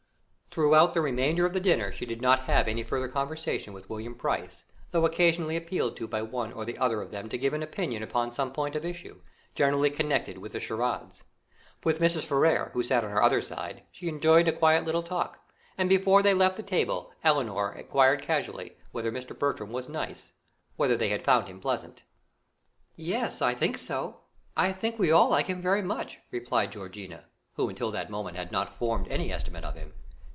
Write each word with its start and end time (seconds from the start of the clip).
Throughout 0.53 0.91
the 0.93 0.99
remainder 0.99 1.45
of 1.45 1.53
dinner 1.61 1.93
she 1.93 2.05
did 2.05 2.21
not 2.21 2.39
have 2.41 2.67
any 2.67 2.83
further 2.83 3.07
conversation 3.07 3.71
with 3.71 3.89
William 3.89 4.13
Price, 4.13 4.65
though 4.91 5.05
occasionally 5.05 5.55
appealed 5.55 5.95
to 5.95 6.09
by 6.09 6.21
one 6.21 6.51
or 6.51 6.65
other 6.77 7.01
of 7.01 7.09
them 7.11 7.29
to 7.29 7.37
give 7.37 7.53
an 7.53 7.63
opinion 7.63 8.03
upon 8.03 8.33
some 8.33 8.51
point 8.51 8.75
at 8.75 8.83
issue, 8.83 9.21
generally 9.55 9.89
connected 9.89 10.39
with 10.39 10.51
the 10.51 10.59
charades. 10.59 11.23
With 11.85 12.01
Mrs. 12.01 12.23
Ferrars, 12.25 12.71
who 12.73 12.83
sat 12.83 13.01
on 13.05 13.11
her 13.11 13.23
other 13.23 13.41
side, 13.41 13.83
she 13.93 14.09
enjoyed 14.09 14.45
a 14.45 14.51
quiet 14.51 14.83
little 14.83 15.03
talk, 15.03 15.39
and 15.77 15.87
before 15.87 16.21
they 16.21 16.33
left 16.33 16.57
the 16.57 16.63
table 16.63 17.13
Elinor 17.23 17.71
inquired 17.71 18.21
casually 18.21 18.75
whether 18.91 19.09
Mr. 19.09 19.39
Bertram 19.39 19.71
was 19.71 19.87
nice 19.87 20.33
whether 20.75 20.97
they 20.97 21.07
had 21.07 21.21
found 21.23 21.47
him 21.47 21.61
pleasant. 21.61 22.03
"Yes, 22.97 23.41
I 23.41 23.53
think 23.53 23.77
so 23.77 24.19
I 24.57 24.73
think 24.73 24.99
we 24.99 25.13
all 25.13 25.29
like 25.29 25.47
him 25.47 25.61
very 25.61 25.81
much," 25.81 26.19
replied 26.29 26.73
Georgiana, 26.73 27.23
who 27.53 27.69
until 27.69 27.91
that 27.91 28.09
moment 28.09 28.35
had 28.35 28.51
not 28.51 28.75
formed 28.77 29.07
any 29.07 29.31
estimate 29.31 29.63
of 29.63 29.75
him. 29.75 29.93